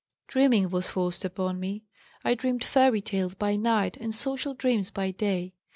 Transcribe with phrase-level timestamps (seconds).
[0.25, 1.83] "Dreaming was forced upon me.
[2.25, 5.53] I dreamed fairy tales by night and social dreams by day.